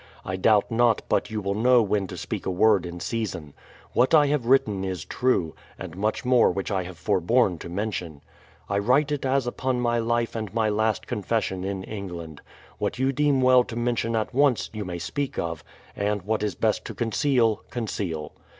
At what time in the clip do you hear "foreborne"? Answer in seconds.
6.97-7.59